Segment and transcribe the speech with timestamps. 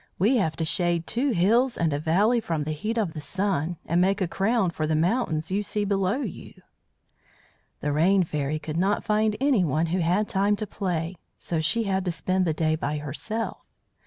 [0.17, 3.77] "We have to shade two hills and a valley from the heat of the Sun,
[3.85, 6.55] and make a crown for the mountains you see below you."
[7.81, 12.03] The Rain Fairy could not find anyone who had time to play, so she had
[12.05, 13.59] to spend the day by herself.